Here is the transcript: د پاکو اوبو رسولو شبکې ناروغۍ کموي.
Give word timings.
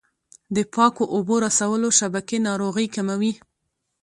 د 0.55 0.57
پاکو 0.73 1.03
اوبو 1.15 1.35
رسولو 1.45 1.89
شبکې 1.99 2.37
ناروغۍ 2.47 2.87
کموي. 2.95 3.33